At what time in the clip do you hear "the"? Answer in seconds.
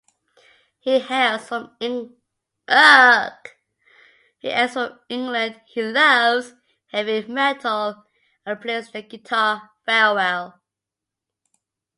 8.89-9.03